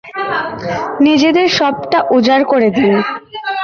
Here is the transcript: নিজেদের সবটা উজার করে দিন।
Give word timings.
নিজেদের 1.05 1.47
সবটা 1.57 1.99
উজার 2.11 2.41
করে 2.45 2.67
দিন। 2.77 2.93